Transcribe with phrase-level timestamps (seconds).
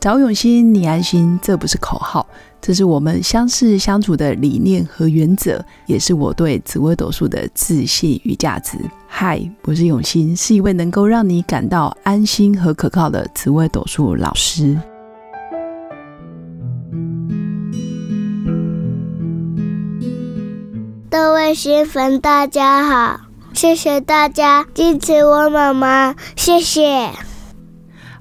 [0.00, 2.24] 找永新，你安心，这不是口号，
[2.60, 8.78] 这是我们相识相处的理念和原则，也是我对紫微斗数的自信与价值。
[9.08, 14.78] 嗨，我是永新，是一位能够让你感到安心和可靠的紫微斗数老师。
[21.10, 23.20] 各位新粉，大家好，
[23.52, 27.10] 谢谢大家支持我妈妈，谢谢。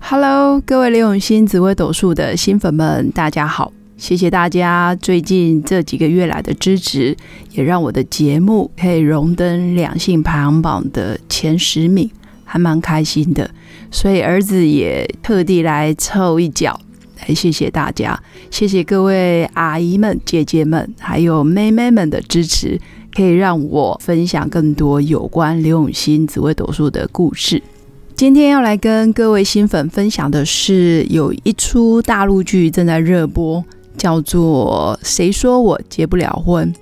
[0.09, 7.13] Hello，各位刘永新紫微斗数的新粉们，大家好，谢谢大家最近这几个月来的支持，
[7.51, 12.09] 也让我的节目可以荣登两性排行榜的前十名，
[12.45, 13.51] 还蛮开心的。
[13.91, 16.79] 所以儿子也特地来凑一脚，
[17.19, 18.17] 来谢谢大家，
[18.49, 22.79] 谢谢各位阿姨们、姐姐们，还有妹妹们的支持。
[23.13, 27.61] 可以让我分享更多有关刘永新紫微斗数的故事。
[28.17, 33.63] 今天要来跟各位新粉分享的是，有一出大陆剧正在热播，
[33.95, 36.73] 叫做《谁说我结不了婚》。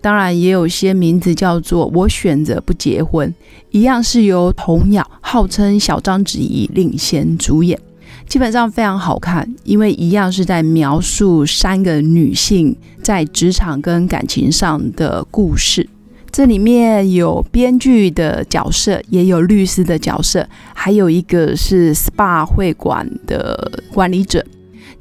[0.00, 3.28] 当然，也有些名字叫做《我选择不结婚》，
[3.70, 7.78] 一样是由童瑶号称小章子怡领衔主演。
[8.26, 15.88] 基本上非常好看，因为一样是在描述三个女性在职场跟感情上的故事。
[16.40, 24.42] 这里面有编剧的角色，也有律师的角色，还有一个是 SPA 会馆的管理者。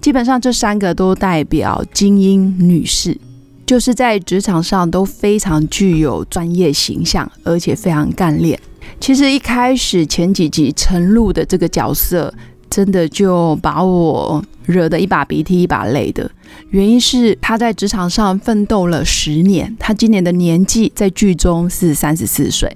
[0.02, 3.18] 基本上这三个都代表精英女士，
[3.66, 8.59] 就是在职场上都非常具有专业形象，而且非常干练。
[9.00, 12.34] 其实一开始前几集陈露的这个角色。
[12.72, 16.30] 真的就把我惹得一把鼻涕一把泪的
[16.72, 22.72] 原因是他在职场上奋斗了十年，他今年的年纪在剧中是三十四岁。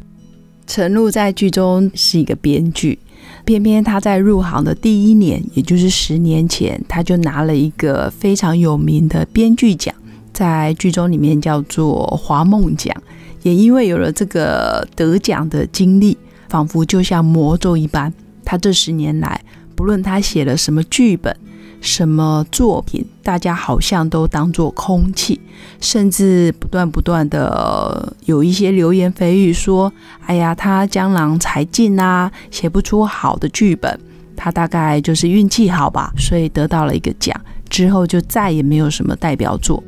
[0.66, 2.98] 陈露在剧中是一个编剧，
[3.46, 9.94] 偏偏他在入行的第一年，也就是十年前，他就拿了一个非常有名的编剧奖，
[10.34, 12.96] 在剧中里面叫做华梦奖。
[13.44, 16.18] 也因为有了这个得奖的经历，
[16.50, 18.12] 仿佛就像魔咒一般，
[18.44, 19.40] 他这十年来。
[19.76, 21.36] 不论他写了什么剧本、
[21.84, 25.40] 什么作品，大家好像都当作空气，
[25.82, 29.92] 甚至不断不断的有一些流言蜚语说
[30.26, 34.00] ：“哎呀，他江郎才尽啊，写不出好的剧本，
[34.34, 37.38] 他大概就是运气好吧，所以得到了一个奖，
[37.70, 39.84] 之后就再也没有什么代表作。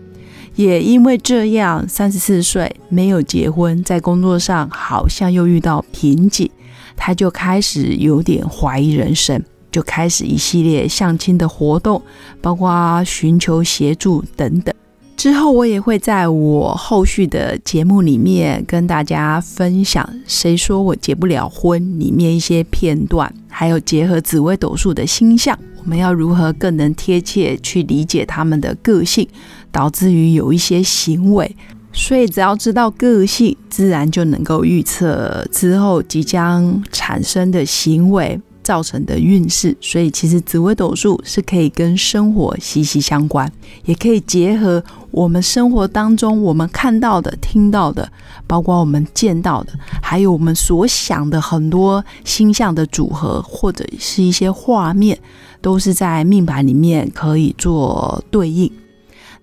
[0.56, 6.52] 也因为这样，三十四岁没有结婚，在工作上好像又遇到瓶颈，
[6.98, 9.42] 他就开始有点怀疑人生。”
[9.76, 12.02] 就开始一系列相亲的活动，
[12.40, 14.74] 包括寻求协助等等。
[15.18, 29.28] 之后我也会在我后续的节目里面跟大家分享《谁说我结不了婚》里面一些片段，还有结合紫微斗数的星象，我们要如何更能贴切去理解他们的个性，
[29.74, 31.54] 导致于有一些行为。
[31.92, 38.40] 所以只要知道个性，自然就能够预测之后即将产生的行为。
[38.66, 43.50] 造成的运势，所以其实紫微斗数是可以跟生活息息相关，
[43.86, 48.12] 也可以结合我们生活当中我们看到的、听到的，
[48.48, 55.16] 包括我们见到的，还有我们所想的很多星象的组合，或者是一些画面，
[55.62, 58.72] 都是在命盘里面可以做对应。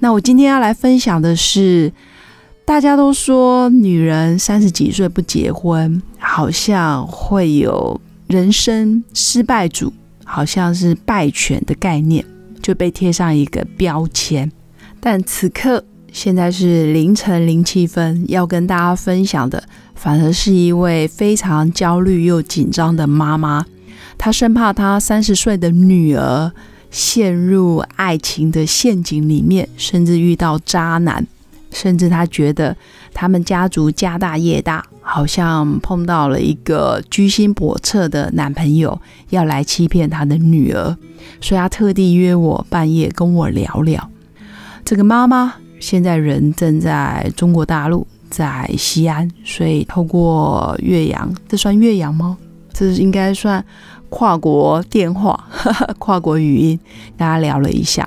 [0.01, 1.93] 那我今天要来分享的是，
[2.65, 8.01] 大家都说女人三十几岁不结婚，好像会有。
[8.33, 9.93] 人生失败组
[10.25, 12.25] 好像是败犬的概念，
[12.63, 14.51] 就被贴上一个标签。
[14.99, 19.63] 但此刻现在是凌晨零七分，要跟大家分享的，
[19.95, 23.67] 反而是一位非常焦虑又紧张的妈妈。
[24.17, 26.51] 她生怕她三十岁的女儿
[26.91, 31.27] 陷入爱情的陷阱里面，甚至遇到渣男，
[31.73, 32.77] 甚至他觉得
[33.13, 34.85] 他们家族家大业大。
[35.05, 38.97] 好像碰到了一个居心叵测的男朋友，
[39.31, 40.97] 要来欺骗他的女儿，
[41.41, 44.11] 所以他特地约我半夜跟我聊聊。
[44.85, 52.39] 这个妈妈现在人正在中国大陆，在西安，所以透过岳阳，这算岳阳吗？
[52.73, 53.63] 这应该算
[54.09, 55.49] 跨国电话、
[55.99, 56.79] 跨国语音，
[57.17, 58.07] 大家聊了一下。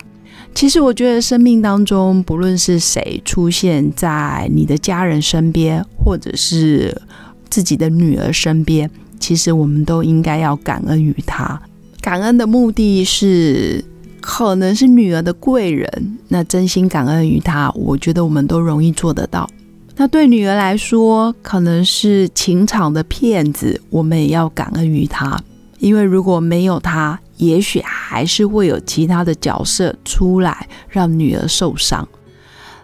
[0.53, 7.01] 其实我觉得生命当中，不论是谁出现在你的家人身边，或者是
[7.49, 8.89] 自己的女儿身边，
[9.19, 11.61] 其实我们都应该要感恩于他。
[11.99, 13.83] 感恩的目的是，
[14.21, 19.49] 可能是女儿的贵人，那真心感恩于他，我觉得我们都容易做得到。
[19.97, 25.41] 那对女儿来说，可能是情场的骗子，我们也要感恩于他，
[25.79, 32.07] 因为如果没有他，也许还是会有其他的角色出来让女儿受伤。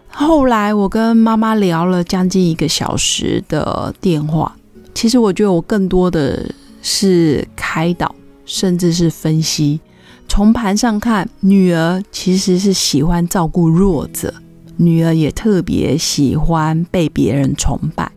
[0.07, 4.55] 后来我跟妈妈聊了将近一个小时的电话，
[4.93, 8.13] 其实我觉得我更多的是开导，
[8.45, 9.79] 甚至是分析。
[10.27, 14.33] 从盘上看，女儿其实是喜欢照顾弱者，
[14.77, 18.11] 女儿也特别喜欢被别人崇拜。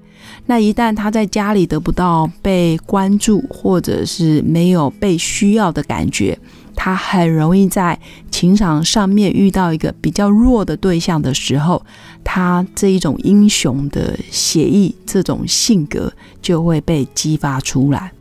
[0.46, 6.38] 那一旦他在家里得不到被关注，或者是没有被需要的感觉，
[6.76, 7.98] 他很容易在
[8.30, 11.82] 情场上面遇到一个比较弱的对象的时候，
[12.22, 16.12] 他这一种英雄的写意，这种性格
[16.42, 18.12] 就会被激发出来。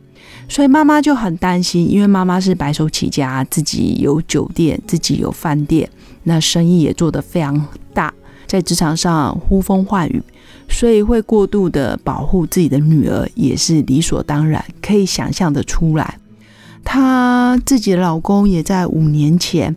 [0.48, 5.88] 所以妈妈就很担心，因为妈妈是白手起家，自己有酒店，自己有饭店，
[6.22, 8.12] 那生意也做得非常大，
[8.54, 10.22] 在职场上呼风唤雨。
[10.68, 16.18] 所以会过度的保护自己的女儿，也是理所当然，可以想象的出来。
[16.84, 19.74] 她自己的老公也在五年前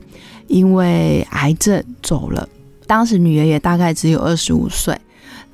[0.47, 2.47] 因为癌症走了，
[2.85, 4.97] 当时女儿也大概只有二十五岁，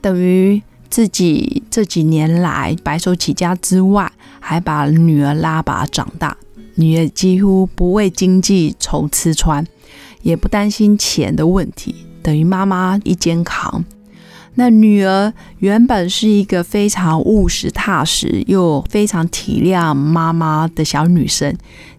[0.01, 6.37] 等于自己这几年来白手起家之外，还把女儿拉拔长大。
[6.75, 9.65] 女儿几乎不为经济愁吃穿，
[10.21, 13.83] 也不担心钱的问题，等于妈妈一肩扛。
[14.55, 21.55] 那女儿原本是一个非常务实、踏实又非常体谅妈妈的小女生，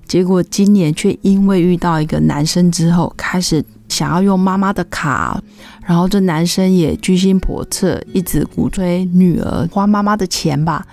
[0.07, 5.43] 结果今年却因为遇到一个男生之后，开始想要用妈妈的卡，
[5.85, 10.87] 然后这男生也居心叵测，一直鼓吹女儿花妈妈的钱吧。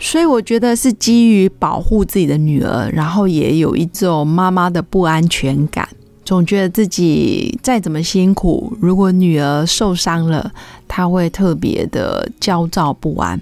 [0.00, 5.88] 所以我觉得是基于保护自己的女儿，然后也有一种妈妈的不安全感。
[6.30, 10.52] 总觉得自己再怎么辛苦，如果女儿受伤了，
[10.86, 13.40] 他会特别的焦躁不安。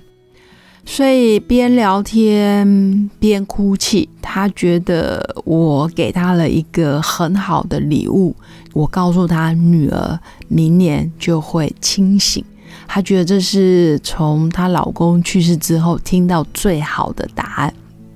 [0.87, 4.09] 所以边聊天边哭泣。
[4.23, 8.35] 他觉得我给他了一个很好的礼物。
[8.73, 10.19] 我告诉他，女儿
[10.49, 12.43] 明年就会清醒。
[12.87, 17.75] 他觉得这是从她老公去世之后听到最好的答案。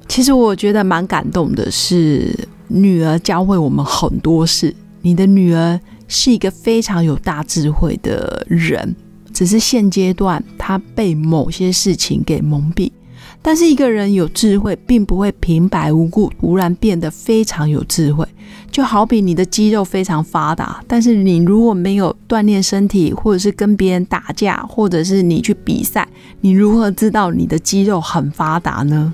[0.09, 2.49] 其实我觉得蛮感动的，是。
[2.73, 4.75] 女儿教会我们很多事。
[5.03, 5.79] 你的女儿
[6.09, 8.95] 是一个非常有大智慧的人，
[9.33, 12.91] 只是现阶段她被某些事情给蒙蔽。
[13.45, 18.25] 但是一个人有智慧，并不会平白无故突然变得非常有智慧。
[18.71, 26.07] 就好比你的肌肉非常发达，但是你如果没有锻炼身体，或者是跟别人打架，或者是你去比赛，
[26.41, 29.13] 你如何知道你的肌肉很发达呢？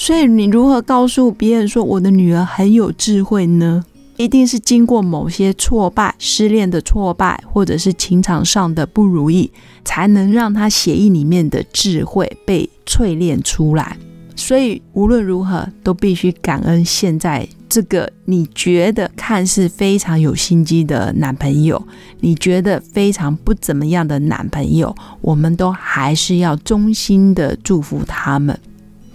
[0.00, 3.84] 所以你如何告诉别人说我的女儿很有智慧呢？
[4.16, 9.50] 一定是经过某些挫败、失恋的挫败，或者是情场上的不如意，
[9.84, 13.96] 才能让她血液里面的智慧被淬炼出来。
[14.36, 21.82] 所以无论如何，都必须感恩现在这个你觉得看似非常有心机的男朋友，
[22.20, 28.56] 你觉得非常不怎么样的男朋友，我们都还是要衷心的祝福他们。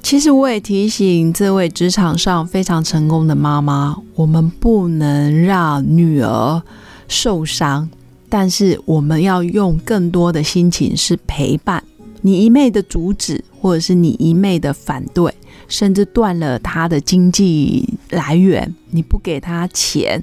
[0.03, 6.61] 其实我也提醒这位职场上非常成功的妈妈，我们不能让女儿
[7.07, 7.89] 受伤，
[8.27, 11.81] 但是我们要用更多的心情是陪伴。
[12.21, 15.33] 你一昧的阻止，或者是你一昧的反对，
[15.69, 20.21] 甚至断了她的经济来源，你不给她钱，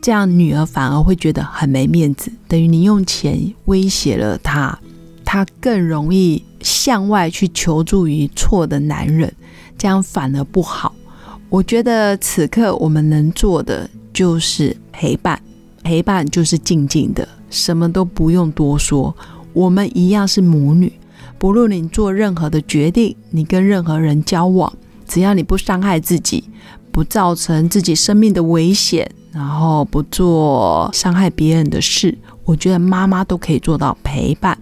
[0.00, 4.78] 这样女儿反而会觉得很没面子，等于你用钱威胁了她。
[5.26, 9.30] 她更容易向外去求助于错的男人，
[9.76, 10.94] 这样反而不好。
[11.50, 15.38] 我觉得此刻我们能做的就是陪伴，
[15.82, 19.14] 陪伴就是静静的，什么都不用多说。
[19.52, 20.92] 我们一样是母女，
[21.38, 24.72] 不论你做任何的决定，你跟任何人交往，
[25.06, 26.44] 只要你不伤害自己，
[26.90, 34.58] 不造成自己生命的危险，然后不做伤害别人的事，我觉得妈妈都可以做到陪伴。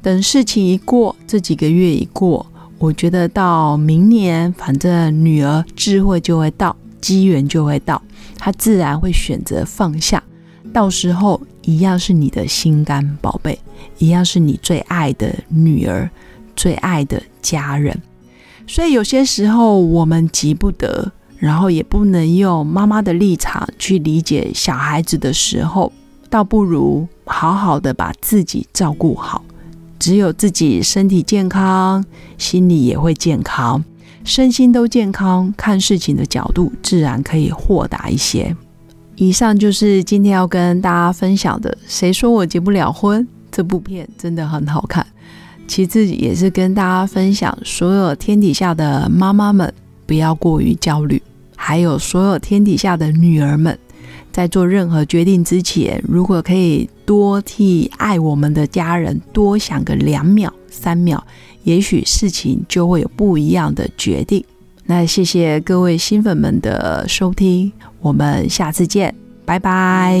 [0.00, 2.46] 等事情一过，这几个月一过，
[2.78, 8.00] 我觉得到明年，反正女儿智慧就会到，机缘就会到，
[8.36, 10.22] 她自然会选择放下。
[10.72, 13.58] 到时候一样是你的心肝宝贝，
[13.98, 16.08] 一样是你最爱的女儿，
[16.54, 18.00] 最爱的家人。
[18.66, 25.90] 所以有些时候我们急不得，然后也不能用妈妈的立场去理解小孩子的时候，
[26.30, 29.42] 倒不如好好的把自己照顾好。
[29.98, 32.04] 只有自己身体健康，
[32.36, 33.84] 心理也会健康，
[34.24, 38.54] 身心都健康，看事情的角度自然可以豁达一些。
[39.16, 41.76] 以上就是今天要跟大家分享的。
[41.86, 43.26] 谁说我结不了婚？
[43.50, 45.04] 这部片真的很好看。
[45.66, 49.72] 其次也是跟大家分享，所有天底下的妈妈们
[50.06, 51.20] 不要过于焦虑。
[51.56, 53.76] 还有所有天底下的女儿们，
[54.38, 61.20] 在做任何决定之前，如果可以多替爱我们的家人多想个两秒、三秒，
[61.64, 64.44] 也许事情就会有不一样的决定。
[64.86, 69.12] 那谢谢各位新粉们的收听，我们下次见，
[69.44, 70.16] 拜拜。